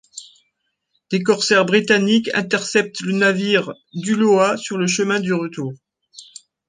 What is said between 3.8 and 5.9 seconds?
d’Ulloa sur le chemin du retour.